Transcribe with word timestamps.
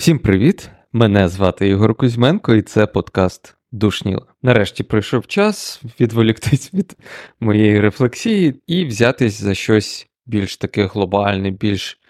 Всім 0.00 0.18
привіт! 0.18 0.70
Мене 0.92 1.28
звати 1.28 1.68
Ігор 1.68 1.94
Кузьменко, 1.94 2.54
і 2.54 2.62
це 2.62 2.86
подкаст 2.86 3.56
Душніла. 3.72 4.26
Нарешті 4.42 4.84
прийшов 4.84 5.26
час 5.26 5.82
відволіктись 6.00 6.74
від 6.74 6.96
моєї 7.40 7.80
рефлексії 7.80 8.62
і 8.66 8.84
взятись 8.84 9.40
за 9.40 9.54
щось 9.54 10.08
більш 10.26 10.56
таке 10.56 10.86
глобальне, 10.86 11.50
більш 11.50 12.00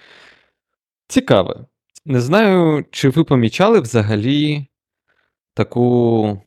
цікаве. 1.09 1.67
Не 2.07 2.21
знаю, 2.21 2.85
чи 2.91 3.09
ви 3.09 3.25
помічали 3.25 3.81
взагалі 3.81 4.67
таку 5.55 6.43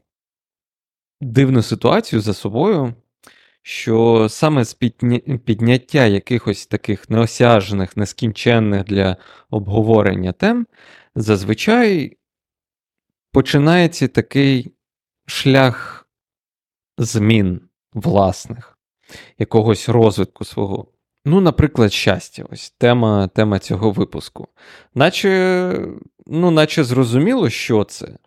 дивну 1.22 1.62
ситуацію 1.62 2.22
за 2.22 2.34
собою, 2.34 2.94
що 3.64 4.28
саме 4.30 4.66
з 4.66 4.74
підняття 5.46 6.06
якихось 6.06 6.68
таких 6.68 7.10
неосяжених, 7.10 7.98
нескінченних 7.98 8.84
для 8.84 9.18
обговорення 9.50 10.32
тем 10.32 10.68
зазвичай 11.16 12.18
починається 13.32 14.08
такий 14.08 14.74
шлях 15.26 16.08
змін 16.98 17.62
власних, 17.94 18.78
якогось 19.40 19.90
розвитку 19.90 20.46
свого. 20.46 20.88
Ну, 21.26 21.42
наприклад, 21.42 21.94
щастя, 21.94 22.46
ось 22.50 22.70
тема 22.72 23.28
тема 23.28 23.60
цього 23.60 23.92
випуску. 23.92 24.48
Наче 24.96 25.88
ну, 26.28 26.52
наче 26.52 26.84
зрозуміло, 26.84 27.50
що 27.50 27.84
це, 27.84 28.18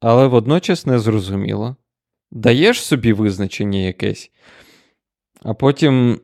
але 0.00 0.26
водночас 0.26 0.86
не 0.86 0.98
зрозуміло. 0.98 1.76
Даєш 2.30 2.82
собі 2.82 3.12
визначення 3.12 3.78
якесь, 3.78 4.30
а 5.42 5.54
потім 5.54 6.20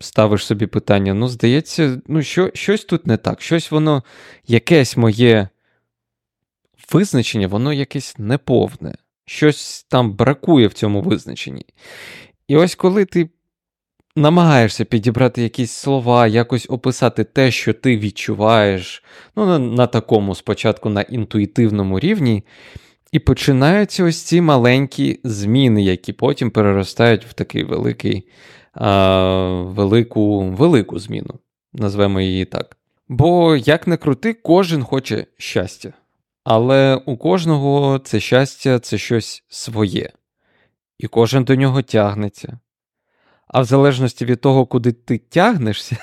ставиш 0.00 0.46
собі 0.46 0.66
питання: 0.66 1.14
ну, 1.14 1.28
здається, 1.28 2.00
ну, 2.06 2.22
що, 2.22 2.50
щось 2.54 2.84
тут 2.84 3.06
не 3.06 3.16
так, 3.16 3.42
щось 3.42 3.70
воно, 3.70 4.02
якесь 4.46 4.96
моє 4.96 5.48
визначення, 6.92 7.48
воно 7.48 7.72
якесь 7.72 8.18
неповне, 8.18 8.94
щось 9.26 9.86
там 9.88 10.12
бракує 10.12 10.66
в 10.66 10.72
цьому 10.72 11.02
визначенні. 11.02 11.66
І 12.48 12.56
ось 12.56 12.74
коли 12.74 13.04
ти 13.04 13.30
намагаєшся 14.16 14.84
підібрати 14.84 15.42
якісь 15.42 15.72
слова, 15.72 16.26
якось 16.26 16.66
описати 16.70 17.24
те, 17.24 17.50
що 17.50 17.72
ти 17.72 17.98
відчуваєш, 17.98 19.04
ну, 19.36 19.46
на, 19.46 19.58
на 19.58 19.86
такому 19.86 20.34
спочатку 20.34 20.88
на 20.88 21.02
інтуїтивному 21.02 22.00
рівні. 22.00 22.44
І 23.12 23.18
починаються 23.18 24.04
ось 24.04 24.22
ці 24.22 24.40
маленькі 24.40 25.20
зміни, 25.24 25.82
які 25.82 26.12
потім 26.12 26.50
переростають 26.50 27.24
в 27.24 27.32
такий 27.32 27.64
великий 27.64 28.28
велику 29.74 30.40
велику 30.40 30.98
зміну, 30.98 31.38
назвемо 31.72 32.20
її 32.20 32.44
так. 32.44 32.76
Бо, 33.08 33.56
як 33.56 33.86
не 33.86 33.96
крути, 33.96 34.32
кожен 34.32 34.82
хоче 34.82 35.26
щастя. 35.38 35.92
Але 36.44 36.96
у 37.06 37.16
кожного 37.16 37.98
це 37.98 38.20
щастя 38.20 38.78
це 38.78 38.98
щось 38.98 39.44
своє, 39.48 40.10
і 40.98 41.06
кожен 41.06 41.44
до 41.44 41.54
нього 41.54 41.82
тягнеться. 41.82 42.58
А 43.46 43.60
в 43.60 43.64
залежності 43.64 44.24
від 44.24 44.40
того, 44.40 44.66
куди 44.66 44.92
ти 44.92 45.18
тягнешся, 45.18 45.96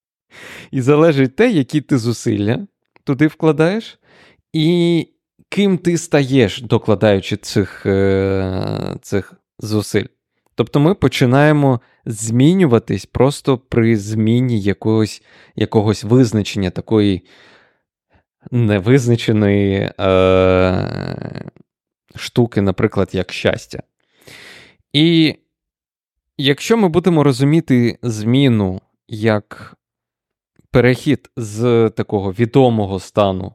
і 0.70 0.80
залежить 0.80 1.36
те, 1.36 1.50
які 1.50 1.80
ти 1.80 1.98
зусилля 1.98 2.66
туди 3.04 3.26
вкладаєш, 3.26 3.98
і 4.52 5.08
ким 5.48 5.78
ти 5.78 5.98
стаєш, 5.98 6.62
докладаючи 6.62 7.36
цих, 7.36 7.86
е, 7.86 8.96
цих 9.02 9.34
зусиль. 9.58 10.04
Тобто 10.54 10.80
ми 10.80 10.94
починаємо 10.94 11.80
змінюватись 12.06 13.06
просто 13.06 13.58
при 13.58 13.96
зміні 13.96 14.60
якогось 14.60 15.22
якогось 15.56 16.04
визначення 16.04 16.70
такої 16.70 17.26
невизначеної 18.50 19.90
е, 20.00 21.50
штуки, 22.16 22.60
наприклад, 22.60 23.10
як 23.12 23.32
щастя. 23.32 23.82
І 24.92 25.36
якщо 26.38 26.76
ми 26.76 26.88
будемо 26.88 27.24
розуміти 27.24 27.98
зміну 28.02 28.80
як 29.08 29.76
перехід 30.70 31.30
з 31.36 31.90
такого 31.96 32.32
відомого 32.32 33.00
стану 33.00 33.54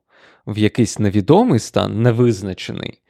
в 0.50 0.58
якийсь 0.58 1.00
невідомий 1.00 1.60
стан, 1.60 2.02
невизначений, 2.02 3.02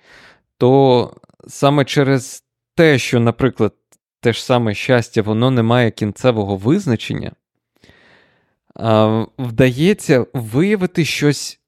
то 0.58 1.14
саме 1.48 1.86
через 1.86 2.44
те, 2.76 3.00
що, 3.00 3.20
наприклад, 3.20 3.74
те 4.20 4.34
ж 4.34 4.46
саме 4.46 4.74
щастя, 4.74 5.22
воно 5.22 5.52
не 5.52 5.64
має 5.64 5.92
кінцевого 5.92 6.58
визначення, 6.58 7.32
вдається 9.38 10.26
виявити 10.34 11.06
щось 11.06 11.60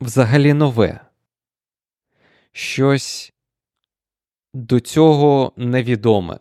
взагалі 0.00 0.52
нове, 0.52 1.00
щось 2.52 3.32
до 4.54 4.80
цього 4.80 5.52
невідоме. 5.56 6.38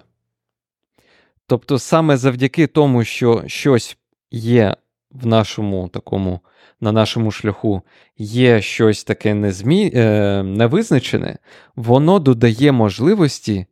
Тобто, 1.47 1.79
саме 1.79 2.17
завдяки 2.17 2.67
тому, 2.67 3.03
що 3.03 3.43
щось 3.47 3.97
є 4.31 4.75
в 5.11 5.25
нашому 5.25 5.87
такому, 5.87 6.39
на 6.81 6.91
нашому 6.91 7.31
шляху, 7.31 7.81
є 8.17 8.61
щось 8.61 9.03
таке 9.03 9.33
незмі... 9.33 9.91
е, 9.95 10.43
невизначене, 10.43 11.37
воно 11.75 12.19
додає 12.19 12.71
можливості 12.71 13.65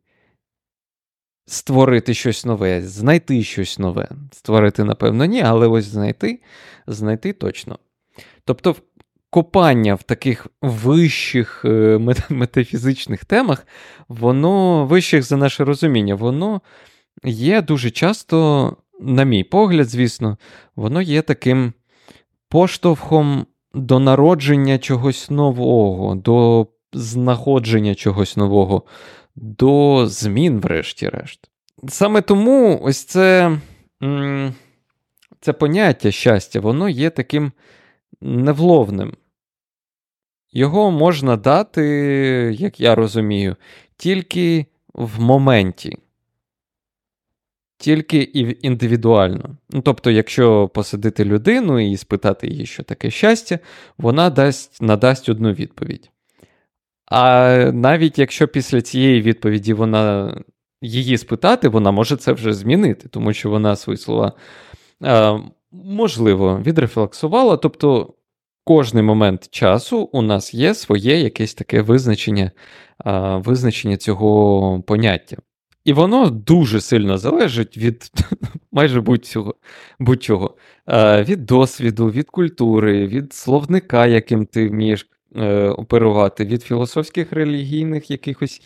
створити 1.46 2.14
щось 2.14 2.44
нове, 2.44 2.82
знайти 2.82 3.42
щось 3.42 3.78
нове. 3.78 4.08
Створити, 4.32 4.84
напевно, 4.84 5.24
ні, 5.24 5.42
але 5.42 5.66
ось 5.66 5.84
знайти, 5.84 6.40
знайти 6.86 7.32
точно. 7.32 7.78
Тобто, 8.44 8.76
копання 9.30 9.94
в 9.94 10.02
таких 10.02 10.46
вищих 10.62 11.62
е, 11.64 11.98
метафізичних 12.28 13.24
темах, 13.24 13.66
воно 14.08 14.86
вищих 14.86 15.22
за 15.22 15.36
наше 15.36 15.64
розуміння, 15.64 16.14
воно 16.14 16.60
є 17.24 17.62
дуже 17.62 17.90
часто, 17.90 18.76
на 19.00 19.24
мій 19.24 19.44
погляд, 19.44 19.88
звісно, 19.88 20.38
воно 20.76 21.02
є 21.02 21.22
таким 21.22 21.72
поштовхом 22.48 23.46
до 23.74 23.98
народження 23.98 24.78
чогось 24.78 25.30
нового, 25.30 26.14
до 26.14 26.66
знаходження 26.92 27.94
чогось 27.94 28.36
нового, 28.36 28.82
до 29.36 30.04
змін, 30.06 30.60
врешті-решт. 30.60 31.50
Саме 31.88 32.22
тому 32.22 32.80
ось 32.82 33.04
це 33.04 33.58
це 35.40 35.52
поняття 35.52 36.10
щастя, 36.10 36.60
воно 36.60 36.88
є 36.88 37.10
таким 37.10 37.52
невловним. 38.20 39.16
Його 40.52 40.90
можна 40.90 41.36
дати, 41.36 41.84
як 42.58 42.80
я 42.80 42.94
розумію, 42.94 43.56
тільки 43.96 44.66
в 44.94 45.20
моменті, 45.20 45.98
тільки 47.86 48.18
індивідуально. 48.62 49.56
Ну, 49.70 49.82
Тобто, 49.82 50.10
якщо 50.10 50.68
посадити 50.68 51.24
людину 51.24 51.80
і 51.80 51.96
спитати 51.96 52.46
її, 52.48 52.66
що 52.66 52.82
таке 52.82 53.10
щастя, 53.10 53.58
вона 53.98 54.30
дасть, 54.30 54.82
надасть 54.82 55.28
одну 55.28 55.52
відповідь. 55.52 56.10
А 57.06 57.54
навіть 57.74 58.18
якщо 58.18 58.48
після 58.48 58.82
цієї 58.82 59.22
відповіді 59.22 59.74
вона 59.74 60.36
її 60.82 61.18
спитати, 61.18 61.68
вона 61.68 61.90
може 61.90 62.16
це 62.16 62.32
вже 62.32 62.52
змінити, 62.52 63.08
тому 63.08 63.32
що 63.32 63.50
вона 63.50 63.76
свої 63.76 63.96
слова 63.96 64.32
е, 65.04 65.40
можливо 65.72 66.60
відрефлексувала. 66.66 67.56
Тобто 67.56 68.14
кожний 68.64 69.02
момент 69.02 69.48
часу 69.50 69.98
у 70.12 70.22
нас 70.22 70.54
є 70.54 70.74
своє 70.74 71.20
якесь 71.20 71.54
таке 71.54 71.82
визначення, 71.82 72.50
е, 73.06 73.36
визначення 73.44 73.96
цього 73.96 74.82
поняття. 74.86 75.36
І 75.86 75.92
воно 75.92 76.30
дуже 76.30 76.80
сильно 76.80 77.18
залежить 77.18 77.76
від 77.78 78.10
майже 78.72 79.00
будь-чого, 79.00 79.54
будь-чого. 79.98 80.56
Е, 80.88 81.22
від 81.24 81.46
досвіду, 81.46 82.10
від 82.10 82.30
культури, 82.30 83.06
від 83.06 83.32
словника, 83.32 84.06
яким 84.06 84.46
ти 84.46 84.68
вмієш 84.68 85.08
е, 85.36 85.68
оперувати, 85.68 86.44
від 86.44 86.62
філософських 86.62 87.32
релігійних 87.32 88.10
якихось 88.10 88.62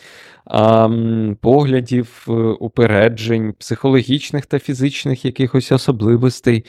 е, 0.51 1.35
поглядів, 1.41 2.25
упереджень, 2.59 3.53
психологічних 3.53 4.45
та 4.45 4.59
фізичних 4.59 5.25
якихось 5.25 5.71
особливостей. 5.71 6.65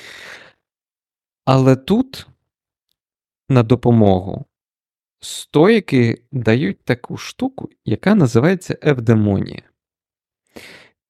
Але 1.44 1.76
тут 1.76 2.26
на 3.48 3.62
допомогу 3.62 4.44
стоїки 5.20 6.22
дають 6.32 6.84
таку 6.84 7.16
штуку, 7.16 7.68
яка 7.84 8.14
називається 8.14 8.78
евдемонія. 8.82 9.62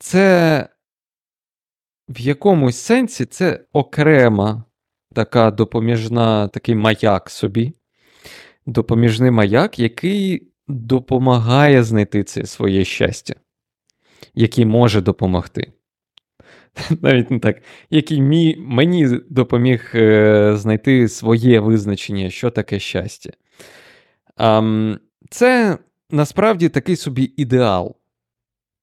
Це 0.02 0.68
в 2.08 2.20
якомусь 2.20 2.76
сенсі 2.76 3.24
це 3.24 3.64
окрема 3.72 4.64
така 5.14 5.50
допоміжна, 5.50 6.48
такий 6.48 6.74
маяк 6.74 7.30
собі, 7.30 7.72
допоміжний 8.66 9.30
маяк, 9.30 9.78
який 9.78 10.48
допомагає 10.68 11.82
знайти 11.82 12.24
це 12.24 12.46
своє 12.46 12.84
щастя, 12.84 13.34
який 14.34 14.66
може 14.66 15.00
допомогти. 15.00 15.72
навіть 17.02 17.30
не 17.30 17.38
так, 17.38 17.62
який 17.90 18.20
мі, 18.20 18.56
мені 18.58 19.08
допоміг 19.30 19.90
е, 19.94 20.52
знайти 20.56 21.08
своє 21.08 21.60
визначення, 21.60 22.30
що 22.30 22.50
таке 22.50 22.78
щастя. 22.78 23.30
А, 24.36 24.96
це 25.30 25.78
насправді 26.10 26.68
такий 26.68 26.96
собі 26.96 27.32
ідеал. 27.36 27.96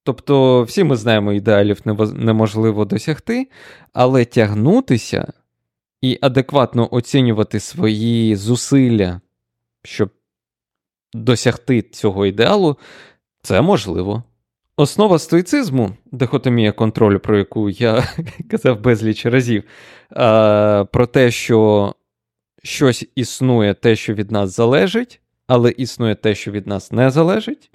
Тобто, 0.10 0.64
всі 0.64 0.84
ми 0.84 0.96
знаємо, 0.96 1.34
ідеалів 1.34 1.82
неможливо 2.14 2.86
досягти, 2.86 3.48
але 3.94 4.26
тягнутися 4.26 5.34
і 6.02 6.20
адекватно 6.22 6.90
оцінювати 6.92 7.60
свої 7.60 8.36
зусилля, 8.36 9.22
щоб 9.84 10.10
досягти 11.14 11.82
цього 11.82 12.26
ідеалу, 12.26 12.78
це 13.42 13.62
можливо. 13.62 14.24
Основа 14.78 15.20
стоїцизму, 15.20 15.92
дихотомія 16.12 16.72
контролю, 16.72 17.20
про 17.20 17.38
яку 17.38 17.70
я 17.70 18.08
казав 18.50 18.82
безліч 18.82 19.26
разів, 19.26 19.64
про 20.92 21.08
те, 21.12 21.32
що 21.32 21.94
щось 22.64 23.06
існує 23.16 23.74
те, 23.74 23.96
що 23.96 24.14
від 24.14 24.32
нас 24.32 24.56
залежить, 24.56 25.22
але 25.48 25.72
існує 25.72 26.16
те, 26.16 26.36
що 26.36 26.52
від 26.52 26.68
нас 26.68 26.92
не 26.92 27.10
залежить. 27.10 27.72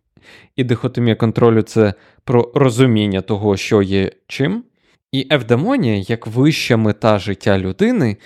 І 0.57 0.65
дихотомія 0.65 1.17
контролю 1.17 1.63
це 1.63 1.95
про 2.25 2.53
розуміння 2.55 3.21
того, 3.21 3.57
що 3.57 3.83
є 3.83 4.13
чим. 4.27 4.65
І 5.13 5.27
евдемонія, 5.31 6.05
як 6.09 6.27
вища 6.27 6.77
мета 6.77 7.19
життя 7.19 7.59
людини, 7.59 8.17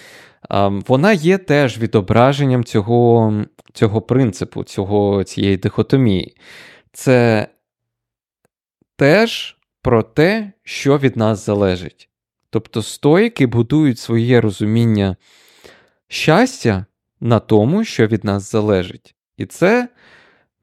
вона 0.87 1.13
є 1.13 1.39
теж 1.39 1.79
відображенням 1.79 2.65
цього 2.65 3.33
цього 3.73 4.03
принципу, 4.03 4.65
цього, 4.65 5.25
цієї 5.25 5.57
дихотомії. 5.57 6.37
Це 6.93 7.49
теж 8.97 9.57
про 9.83 10.03
те, 10.03 10.53
що 10.63 10.99
від 10.99 11.17
нас 11.17 11.47
залежить. 11.47 12.09
Тобто 12.51 12.83
стоїки 12.83 13.47
будують 13.47 13.99
своє 13.99 14.41
розуміння 14.41 15.17
щастя 16.09 16.87
на 17.21 17.41
тому, 17.41 17.85
що 17.85 18.07
від 18.07 18.25
нас 18.25 18.53
залежить. 18.53 19.15
І 19.37 19.47
це, 19.47 19.89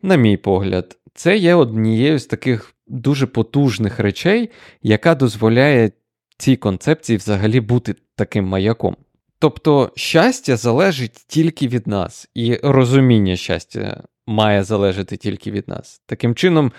на 0.01 0.15
мій 0.15 0.37
погляд, 0.37 0.97
це 1.15 1.37
є 1.37 1.55
однією 1.55 2.19
з 2.19 2.25
таких 2.25 2.75
дуже 2.87 3.27
потужних 3.27 3.99
речей, 3.99 4.49
яка 4.81 5.15
дозволяє 5.15 5.91
цій 6.37 6.55
концепції 6.55 7.17
взагалі 7.17 7.59
бути 7.59 7.95
таким 8.15 8.45
маяком. 8.45 8.95
Тобто 9.39 9.91
щастя 9.95 10.57
залежить 10.57 11.25
тільки 11.27 11.67
від 11.67 11.87
нас, 11.87 12.29
і 12.33 12.55
розуміння 12.63 13.35
щастя 13.35 14.03
має 14.27 14.63
залежати 14.63 15.17
тільки 15.17 15.51
від 15.51 15.67
нас. 15.67 16.01
Таким 16.05 16.35
чином, 16.35 16.71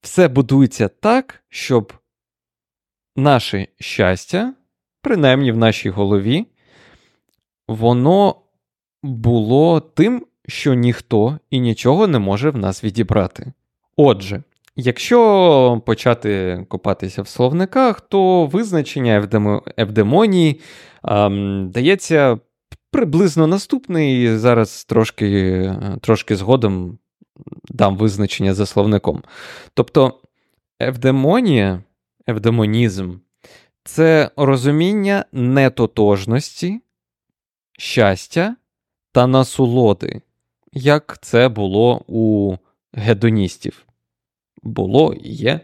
все 0.00 0.28
будується 0.28 0.88
так, 0.88 1.44
щоб 1.48 1.92
наше 3.16 3.68
щастя, 3.80 4.54
принаймні 5.02 5.52
в 5.52 5.56
нашій 5.56 5.90
голові, 5.90 6.46
воно 7.68 8.36
було 9.02 9.80
тим, 9.80 10.26
що 10.48 10.74
ніхто 10.74 11.38
і 11.50 11.60
нічого 11.60 12.06
не 12.06 12.18
може 12.18 12.50
в 12.50 12.56
нас 12.56 12.84
відібрати. 12.84 13.52
Отже, 13.96 14.42
якщо 14.76 15.82
почати 15.86 16.64
копатися 16.68 17.22
в 17.22 17.28
словниках, 17.28 18.00
то 18.00 18.46
визначення 18.46 19.28
евдемонії 19.76 20.60
ем, 21.04 21.70
дається 21.70 22.38
приблизно 22.90 23.46
наступний. 23.46 24.36
Зараз 24.36 24.84
трошки, 24.84 25.72
трошки 26.00 26.36
згодом 26.36 26.98
дам 27.68 27.96
визначення 27.96 28.54
за 28.54 28.66
словником. 28.66 29.22
Тобто, 29.74 30.20
евдемонія, 30.80 31.82
евдемонізм 32.26 33.14
це 33.84 34.30
розуміння 34.36 35.24
нетотожності, 35.32 36.80
щастя 37.78 38.56
та 39.12 39.26
насолоди, 39.26 40.20
як 40.72 41.18
це 41.20 41.48
було 41.48 42.04
у 42.06 42.56
гедоністів. 42.92 43.86
Було 44.62 45.12
і 45.12 45.28
є. 45.28 45.60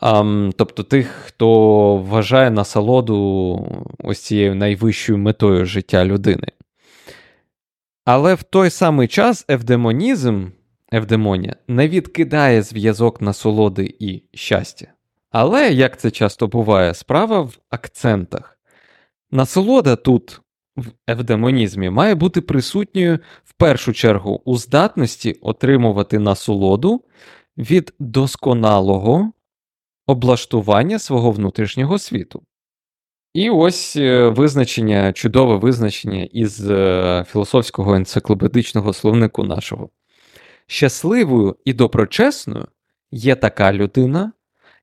А, 0.00 0.50
тобто 0.56 0.82
тих, 0.82 1.08
хто 1.08 1.96
вважає 1.96 2.50
насолоду 2.50 3.82
ось 3.98 4.20
цією 4.20 4.54
найвищою 4.54 5.18
метою 5.18 5.66
життя 5.66 6.04
людини. 6.04 6.46
Але 8.04 8.34
в 8.34 8.42
той 8.42 8.70
самий 8.70 9.08
час 9.08 9.44
евдемонізм, 9.48 10.46
евдемонія 10.92 11.56
не 11.68 11.88
відкидає 11.88 12.62
зв'язок 12.62 13.20
насолоди 13.20 13.94
і 13.98 14.22
щастя. 14.34 14.86
Але, 15.30 15.72
як 15.72 16.00
це 16.00 16.10
часто 16.10 16.46
буває, 16.46 16.94
справа 16.94 17.40
в 17.40 17.58
акцентах. 17.70 18.58
Насолода 19.30 19.96
тут 19.96 20.40
в 20.78 20.86
евдемонізмі 21.06 21.90
має 21.90 22.14
бути 22.14 22.40
присутньою 22.40 23.18
в 23.44 23.52
першу 23.52 23.92
чергу 23.92 24.42
у 24.44 24.56
здатності 24.56 25.32
отримувати 25.40 26.18
насолоду 26.18 27.04
від 27.56 27.94
досконалого 27.98 29.32
облаштування 30.06 30.98
свого 30.98 31.30
внутрішнього 31.30 31.98
світу. 31.98 32.42
І 33.34 33.50
ось 33.50 33.96
е, 33.96 34.28
визначення, 34.28 35.12
чудове 35.12 35.56
визначення 35.56 36.28
із 36.32 36.70
е, 36.70 37.24
філософського 37.28 37.94
енциклопедичного 37.94 38.92
словнику 38.92 39.44
нашого. 39.44 39.90
Щасливою 40.66 41.56
і 41.64 41.72
доброчесною 41.72 42.66
є 43.10 43.34
така 43.34 43.72
людина, 43.72 44.32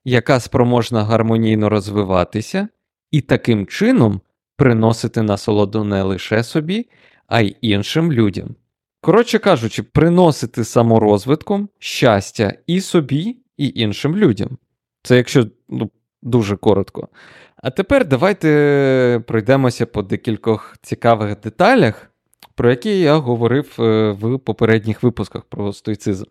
яка 0.04 0.40
спроможна 0.40 1.04
гармонійно 1.04 1.68
розвиватися 1.68 2.68
і 3.10 3.20
таким 3.20 3.66
чином 3.66 4.20
приносити 4.56 5.22
насолоду 5.22 5.84
не 5.84 6.02
лише 6.02 6.42
собі, 6.42 6.88
а 7.26 7.40
й 7.40 7.56
іншим 7.60 8.12
людям. 8.12 8.54
Коротше 9.00 9.38
кажучи, 9.38 9.82
приносити 9.82 10.64
саморозвитком 10.64 11.68
щастя 11.78 12.54
і 12.66 12.80
собі, 12.80 13.36
і 13.56 13.72
іншим 13.74 14.16
людям. 14.16 14.58
Це 15.02 15.16
якщо 15.16 15.46
ну, 15.68 15.90
дуже 16.22 16.56
коротко. 16.56 17.08
А 17.56 17.70
тепер 17.70 18.08
давайте 18.08 19.22
пройдемося 19.26 19.86
по 19.86 20.02
декількох 20.02 20.76
цікавих 20.82 21.40
деталях, 21.40 22.10
про 22.54 22.70
які 22.70 23.00
я 23.00 23.16
говорив 23.16 23.76
е, 23.78 24.10
в 24.10 24.38
попередніх 24.38 25.02
випусках 25.02 25.42
про 25.42 25.72
стоїцизм. 25.72 26.24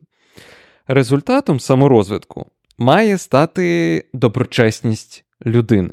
Результатом 0.87 1.59
саморозвитку 1.59 2.45
має 2.77 3.17
стати 3.17 4.05
доброчесність 4.13 5.25
людини 5.45 5.91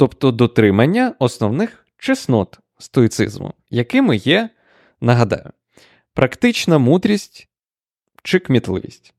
тобто 0.00 0.30
дотримання 0.30 1.14
основних 1.18 1.86
чеснот 1.98 2.58
стоїцизму, 2.78 3.54
якими 3.70 4.16
є, 4.16 4.50
нагадаю, 5.00 5.50
практична 6.14 6.78
мудрість 6.78 7.48
чи 8.22 8.38
кмітливість. 8.38 9.14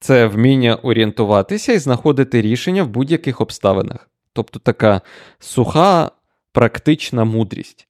Це 0.00 0.26
вміння 0.26 0.76
орієнтуватися 0.76 1.72
і 1.72 1.78
знаходити 1.78 2.42
рішення 2.42 2.82
в 2.82 2.88
будь-яких 2.88 3.40
обставинах, 3.40 4.10
тобто 4.32 4.58
така 4.58 5.00
суха, 5.38 6.10
практична 6.52 7.24
мудрість, 7.24 7.88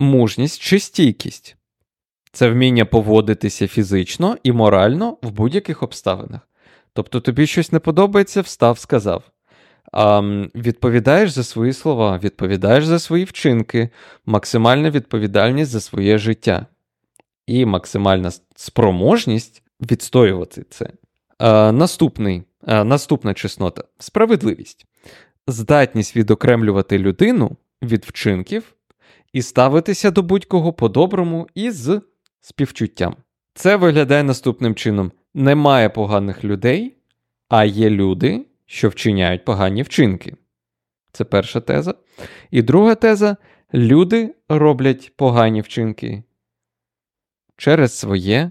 мужність 0.00 0.60
чи 0.60 0.80
стійкість 0.80 1.56
це 2.32 2.50
вміння 2.50 2.84
поводитися 2.84 3.68
фізично 3.68 4.36
і 4.42 4.52
морально 4.52 5.16
в 5.22 5.30
будь-яких 5.30 5.82
обставинах. 5.82 6.48
Тобто 6.92 7.20
тобі 7.20 7.46
щось 7.46 7.72
не 7.72 7.78
подобається, 7.78 8.40
встав, 8.40 8.78
сказав 8.78 9.24
Відповідаєш 10.54 11.30
за 11.30 11.44
свої 11.44 11.72
слова, 11.72 12.20
відповідаєш 12.24 12.84
за 12.84 12.98
свої 12.98 13.24
вчинки, 13.24 13.88
максимальна 14.26 14.90
відповідальність 14.90 15.70
за 15.70 15.80
своє 15.80 16.18
життя 16.18 16.66
і 17.46 17.64
максимальна 17.64 18.30
спроможність 18.56 19.62
відстоювати 19.80 20.64
це. 20.70 20.90
Наступний, 21.72 22.42
Наступна 22.66 23.34
чеснота 23.34 23.84
справедливість, 23.98 24.86
здатність 25.46 26.16
відокремлювати 26.16 26.98
людину 26.98 27.56
від 27.82 28.04
вчинків 28.04 28.74
і 29.32 29.42
ставитися 29.42 30.10
до 30.10 30.22
будь-кого 30.22 30.72
по-доброму 30.72 31.48
і 31.54 31.70
з 31.70 32.00
співчуттям. 32.40 33.16
Це 33.54 33.76
виглядає 33.76 34.22
наступним 34.22 34.74
чином: 34.74 35.12
немає 35.34 35.88
поганих 35.88 36.44
людей, 36.44 36.96
а 37.48 37.64
є 37.64 37.90
люди, 37.90 38.46
що 38.70 38.88
вчиняють 38.88 39.44
погані 39.44 39.82
вчинки. 39.82 40.34
Це 41.12 41.24
перша 41.24 41.60
теза. 41.60 41.94
І 42.50 42.62
друга 42.62 42.94
теза: 42.94 43.36
люди 43.74 44.34
роблять 44.48 45.12
погані 45.16 45.60
вчинки 45.60 46.22
через 47.56 47.98
своє 47.98 48.50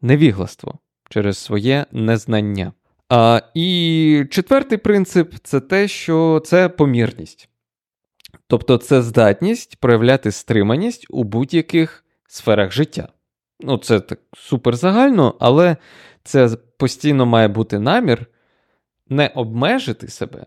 невігластво, 0.00 0.78
через 1.10 1.38
своє 1.38 1.86
незнання. 1.92 2.72
А, 3.08 3.42
І 3.54 4.24
четвертий 4.30 4.78
принцип 4.78 5.34
це 5.42 5.60
те, 5.60 5.88
що 5.88 6.42
це 6.44 6.68
помірність. 6.68 7.48
Тобто 8.46 8.78
це 8.78 9.02
здатність 9.02 9.76
проявляти 9.76 10.32
стриманість 10.32 11.06
у 11.10 11.24
будь-яких 11.24 12.04
сферах 12.28 12.72
життя. 12.72 13.08
Ну, 13.60 13.78
це 13.78 14.00
так 14.00 14.20
супер 14.36 14.76
загально, 14.76 15.34
але 15.40 15.76
це 16.24 16.48
постійно 16.78 17.26
має 17.26 17.48
бути 17.48 17.78
намір 17.78 18.26
не 19.08 19.28
обмежити 19.34 20.08
себе, 20.08 20.46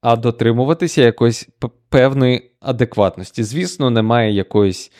а 0.00 0.16
дотримуватися 0.16 1.02
якоїсь 1.02 1.48
певної 1.88 2.56
адекватності. 2.60 3.42
Звісно, 3.42 3.90
немає 3.90 4.32
якоїсь 4.32 4.92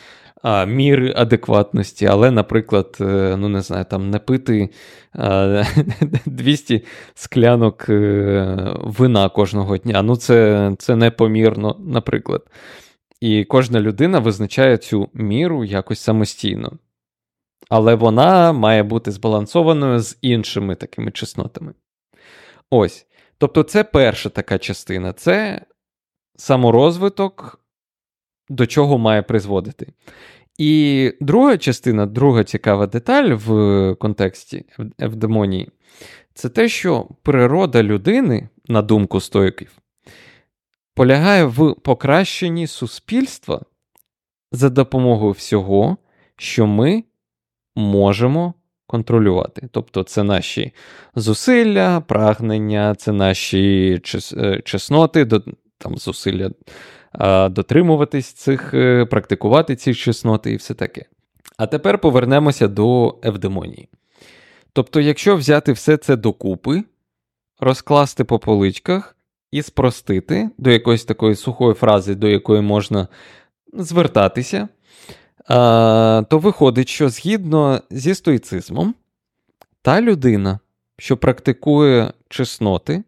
а, 0.45 0.65
міри 0.65 1.15
адекватності, 1.17 2.07
але, 2.07 2.31
наприклад, 2.31 2.97
е, 3.01 3.37
ну 3.39 3.49
не 3.49 3.61
знаю, 3.61 3.85
там 3.91 4.11
не 4.11 4.19
пити 4.19 4.71
а, 5.13 5.63
200 6.27 6.85
склянок 7.15 7.89
е, 7.89 8.75
вина 8.81 9.29
кожного 9.29 9.77
дня. 9.77 10.03
Ну, 10.03 10.17
це, 10.17 10.71
це 10.79 10.97
непомірно, 10.97 11.77
наприклад. 11.81 12.43
І 13.21 13.45
кожна 13.45 13.81
людина 13.81 14.19
визначає 14.19 14.77
цю 14.77 15.09
міру 15.15 15.65
якось 15.65 16.01
самостійно. 16.01 16.73
Але 17.69 17.95
вона 17.95 18.53
має 18.53 18.83
бути 18.83 19.11
збалансованою 19.11 19.99
з 19.99 20.19
іншими 20.23 20.75
такими 20.75 21.11
чеснотами. 21.11 21.75
Ось. 22.71 23.07
Тобто, 23.39 23.63
це 23.63 23.85
перша 23.85 24.29
така 24.29 24.59
частина 24.59 25.13
це 25.13 25.61
саморозвиток, 26.37 27.61
до 28.49 28.67
чого 28.67 28.99
має 28.99 29.23
призводити. 29.23 29.93
І 30.59 31.13
друга 31.21 31.59
частина, 31.59 32.07
друга 32.07 32.45
цікава 32.45 32.87
деталь 32.87 33.31
в 33.31 33.95
контексті 33.95 34.65
евдемонії, 34.99 35.71
це 36.35 36.49
те, 36.49 36.69
що 36.69 37.09
природа 37.23 37.83
людини, 37.83 38.49
на 38.69 38.83
думку 38.83 39.21
стоїків, 39.21 39.79
полягає 40.95 41.45
в 41.45 41.75
покращенні 41.75 42.67
суспільства 42.67 43.63
за 44.53 44.71
допомогою 44.71 45.33
всього, 45.33 45.97
що 46.37 46.67
ми 46.67 47.05
можемо 47.77 48.55
контролювати. 48.95 49.69
Тобто, 49.71 50.03
це 50.03 50.23
наші 50.23 50.73
зусилля, 51.15 52.01
прагнення, 52.01 52.95
це 52.95 53.13
наші 53.13 54.01
е, 54.37 54.61
чесноти, 54.65 55.27
там 55.79 55.97
зусилля 55.97 56.51
дотримуватись 57.51 58.27
цих, 58.27 58.75
е, 58.75 59.05
практикувати 59.05 59.77
ці 59.77 59.95
чесноти 59.95 60.53
і 60.53 60.57
все 60.57 60.75
таке. 60.75 61.05
А 61.57 61.67
тепер 61.67 61.99
повернемося 61.99 62.69
до 62.69 63.19
евдемонії. 63.23 63.89
Тобто, 64.73 65.01
якщо 65.01 65.37
взяти 65.37 65.73
все 65.73 65.97
це 65.97 66.17
докупи, 66.17 66.83
розкласти 67.61 68.25
по 68.25 68.39
поличках 68.39 69.17
і 69.51 69.63
спростити 69.63 70.51
до 70.59 70.71
якоїсь 70.71 71.05
такої 71.05 71.35
сухої 71.35 71.75
фрази, 71.75 72.15
до 72.15 72.29
якої 72.29 72.63
можна 72.63 73.09
звертатися, 73.73 74.69
то 75.49 76.27
виходить, 76.31 76.89
що 76.89 77.09
згідно 77.09 77.83
зі 77.91 78.15
стоїцизмом, 78.15 78.95
та 79.83 80.01
людина, 80.01 80.59
що 80.99 81.17
практикує 81.17 82.13
чесноти, 82.29 83.05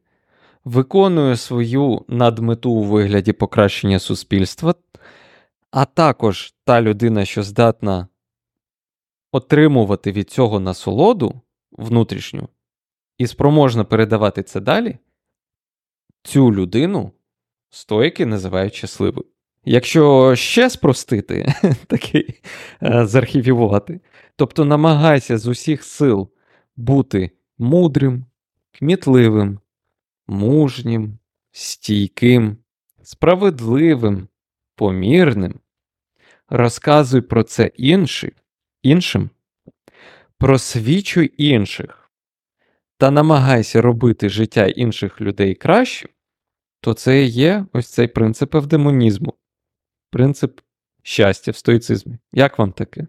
виконує 0.65 1.37
свою 1.37 2.05
надмету 2.09 2.71
у 2.71 2.83
вигляді 2.83 3.33
покращення 3.33 3.99
суспільства, 3.99 4.75
а 5.71 5.85
також 5.85 6.55
та 6.65 6.83
людина, 6.83 7.25
що 7.25 7.43
здатна 7.43 8.09
отримувати 9.33 10.13
від 10.13 10.31
цього 10.31 10.61
насолоду 10.61 11.41
внутрішню 11.73 12.49
і 13.19 13.27
спроможна 13.27 13.85
передавати 13.85 14.43
це 14.43 14.61
далі, 14.61 14.99
цю 16.23 16.53
людину 16.53 17.13
стоїки 17.71 18.27
називають 18.27 18.75
щасливою. 18.75 19.27
Якщо 19.69 20.35
ще 20.37 20.71
спростити, 20.71 21.55
такий 21.87 22.41
е, 22.83 23.07
зархівувати, 23.07 24.01
тобто 24.37 24.65
намагайся 24.65 25.39
з 25.39 25.47
усіх 25.47 25.85
сил 25.85 26.31
бути 26.77 27.31
мудрим, 27.59 28.25
кмітливим, 28.73 29.61
мужнім, 30.27 31.19
стійким, 31.53 32.57
справедливим, 33.03 34.29
помірним, 34.77 35.61
розказуй 36.49 37.21
про 37.21 37.43
це 37.43 37.71
іншим, 37.77 38.33
іншим, 38.83 39.31
просвічуй 40.39 41.35
інших. 41.37 42.11
Та 42.99 43.11
намагайся 43.11 43.83
робити 43.83 44.29
життя 44.29 44.67
інших 44.67 45.21
людей 45.21 45.55
кращим, 45.55 46.11
то 46.81 46.95
це 46.95 47.23
і 47.23 47.29
є 47.29 47.67
ось 47.73 47.93
цей 47.93 48.09
принцип 48.09 48.55
евдемонізму 48.55 49.35
принцип 50.11 50.61
щастя 51.03 51.51
в 51.51 51.57
стоїцизмі. 51.57 52.19
Як 52.33 52.59
вам 52.59 52.73
таке? 52.73 53.07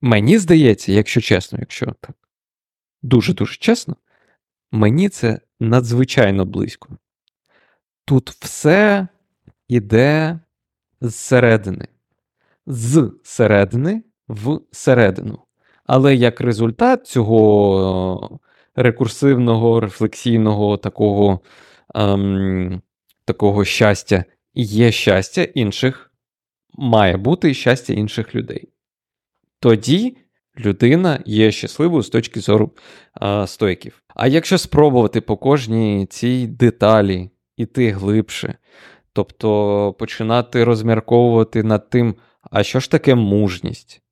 Мені 0.00 0.38
здається, 0.38 0.92
якщо 0.92 1.20
чесно, 1.20 1.58
якщо 1.60 1.86
так 1.86 2.16
дуже-дуже 3.02 3.56
чесно, 3.56 3.96
мені 4.72 5.08
це 5.08 5.40
надзвичайно 5.60 6.44
близько. 6.44 6.88
Тут 8.04 8.30
все 8.30 9.08
йде 9.68 10.40
зсередини, 11.00 11.88
з 12.66 13.12
середини 13.22 14.02
в 14.28 14.60
середину. 14.72 15.38
Але 15.84 16.14
як 16.14 16.40
результат 16.40 17.06
цього 17.06 18.40
рекурсивного, 18.76 19.80
рефлексійного 19.80 20.76
такого 20.76 21.40
ем, 21.94 22.82
такого 23.24 23.64
щастя 23.64 24.24
є 24.64 24.92
щастя 24.92 25.42
інших 25.42 26.12
має 26.72 27.16
бути 27.16 27.54
щастя 27.54 27.92
інших 27.92 28.34
людей. 28.34 28.68
Тоді 29.60 30.16
людина 30.58 31.22
є 31.26 31.52
щасливою 31.52 32.02
з 32.02 32.08
точки 32.08 32.40
зору 32.40 32.70
а, 33.12 33.46
стоїків. 33.46 34.02
А 34.14 34.26
якщо 34.26 34.58
спробувати 34.58 35.20
по 35.20 35.36
кожній 35.36 36.06
цій 36.06 36.46
деталі 36.46 37.30
іти 37.56 37.90
глибше, 37.90 38.54
тобто 39.12 39.92
починати 39.98 40.64
розмірковувати 40.64 41.62
над 41.62 41.90
тим, 41.90 42.14
а 42.50 42.62
що 42.62 42.80
ж 42.80 42.90
таке 42.90 43.14
мужність? 43.14 44.02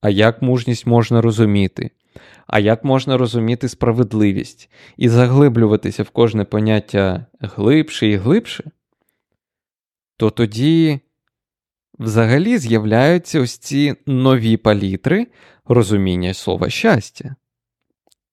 А 0.00 0.10
як 0.10 0.42
мужність 0.42 0.86
можна 0.86 1.20
розуміти? 1.20 1.90
А 2.46 2.58
як 2.58 2.84
можна 2.84 3.16
розуміти 3.16 3.68
справедливість 3.68 4.70
і 4.96 5.08
заглиблюватися 5.08 6.02
в 6.02 6.10
кожне 6.10 6.44
поняття 6.44 7.26
глибше 7.40 8.06
і 8.06 8.16
глибше, 8.16 8.70
то 10.20 10.30
тоді 10.30 11.00
взагалі 11.98 12.58
з'являються 12.58 13.40
ось 13.40 13.58
ці 13.58 13.94
нові 14.06 14.56
палітри 14.56 15.26
розуміння 15.64 16.34
слова 16.34 16.70
щастя, 16.70 17.36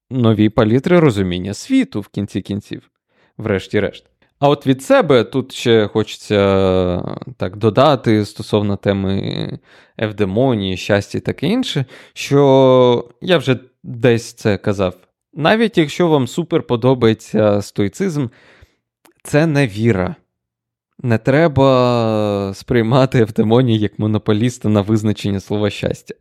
нові 0.10 0.50
палітри 0.50 1.00
розуміння 1.00 1.54
світу 1.54 2.02
в 2.02 2.08
кінці 2.08 2.42
кінців, 2.42 2.92
врешті-решт. 3.38 4.06
А 4.40 4.50
от 4.50 4.68
від 4.68 4.84
себе 4.84 5.24
тут 5.24 5.54
ще 5.54 5.88
хочеться 5.88 7.20
так 7.38 7.58
додати 7.58 8.26
стосовно 8.26 8.76
теми 8.78 9.60
евдемонії, 9.98 10.78
щастя 10.78 11.18
і 11.18 11.22
таке 11.22 11.48
інше, 11.48 11.86
що 12.14 13.10
я 13.22 13.38
вже 13.38 13.60
десь 13.84 14.34
це 14.34 14.58
казав. 14.58 14.96
Навіть 15.34 15.78
якщо 15.78 16.08
вам 16.08 16.28
супер 16.28 16.64
подобається 16.64 17.62
стоїцизм, 17.62 18.28
це 19.24 19.48
не 19.48 19.68
віра. 19.68 20.16
Не 21.00 21.18
треба 21.18 22.52
сприймати 22.56 23.20
евдемонію 23.20 23.80
як 23.80 24.00
монополіста 24.00 24.70
на 24.70 24.82
визначення 24.82 25.40
слова 25.40 25.70
щастя. 25.70 26.16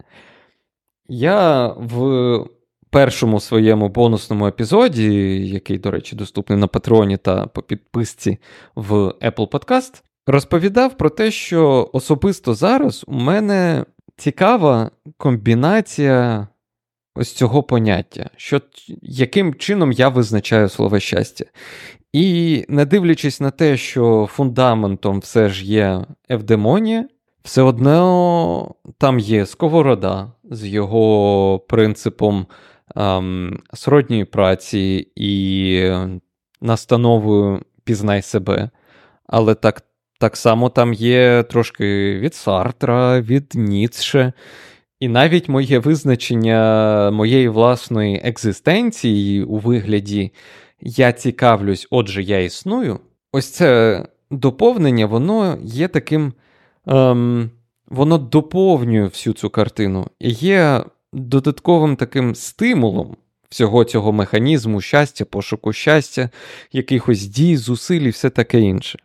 Я 1.09 1.67
в 1.67 2.45
першому 2.91 3.41
своєму 3.41 3.89
бонусному 3.89 4.47
епізоді, 4.47 5.13
який, 5.49 5.79
до 5.79 5.91
речі, 5.91 6.17
доступний 6.17 6.59
на 6.59 6.67
Патреоні 6.67 7.17
та 7.17 7.47
по 7.47 7.63
підписці 7.63 8.39
в 8.75 8.93
Apple 8.93 9.49
Podcast, 9.49 10.03
розповідав 10.27 10.97
про 10.97 11.11
те, 11.11 11.31
що 11.31 11.91
особисто 11.93 12.55
зараз 12.55 13.05
у 13.07 13.13
мене 13.13 13.85
цікава 14.17 14.91
комбінація 15.17 16.49
ось 17.15 17.33
цього 17.33 17.63
поняття, 17.63 18.31
що 18.37 18.61
яким 19.03 19.55
чином 19.55 19.93
я 19.93 20.09
визначаю 20.09 20.69
слово 20.69 20.99
щастя. 20.99 21.45
І 22.17 22.65
не 22.69 22.85
дивлячись 22.85 23.41
на 23.41 23.51
те, 23.51 23.77
що 23.77 24.29
фундаментом 24.33 25.21
все 25.21 25.49
ж 25.49 25.65
є 25.65 26.05
евдемонія, 26.29 27.09
все 27.43 27.63
одно 27.63 28.75
там 28.99 29.19
є 29.19 29.47
сковорода 29.47 30.33
з 30.51 30.67
його 30.67 31.59
принципом 31.59 32.47
ем, 32.97 33.61
сродньої 33.73 34.25
праці 34.25 35.13
і 35.17 35.91
настановою 36.61 37.63
пізнай 37.85 38.23
себе. 38.23 38.71
Але 39.27 39.55
так 39.55 39.83
так 40.21 40.37
само 40.37 40.69
там 40.69 40.93
є 40.93 41.43
трошки 41.43 42.19
від 42.19 42.35
Сартра, 42.35 43.21
від 43.21 43.53
Ніцше. 43.55 44.33
І 45.01 45.09
навіть 45.09 45.49
моє 45.49 45.79
визначення 45.79 47.11
моєї 47.11 47.49
власної 47.49 48.21
екзистенції 48.25 49.43
у 49.43 49.59
вигляді 49.59 50.33
я 50.81 51.13
цікавлюсь, 51.13 51.87
отже, 51.91 52.23
я 52.23 52.41
існую. 52.41 53.01
Ось 53.33 53.51
це 53.51 54.03
доповнення, 54.31 55.07
воно 55.07 55.59
є 55.63 55.89
таким. 55.89 56.33
Ем, 56.87 57.51
Воно 57.89 58.19
доповнює 58.19 59.05
всю 59.05 59.35
цю 59.35 59.51
картину 59.51 60.07
і 60.19 60.31
є 60.31 60.85
додатковим 61.13 61.97
таким 61.97 62.35
стимулом 62.35 63.17
всього 63.49 63.85
цього 63.85 64.13
механізму 64.13 64.81
щастя, 64.81 65.25
пошуку 65.25 65.73
щастя, 65.73 66.31
якихось 66.73 67.27
дій, 67.27 67.57
зусиль 67.57 68.01
і 68.01 68.09
все 68.09 68.31
таке 68.31 68.61
інше. 68.61 68.99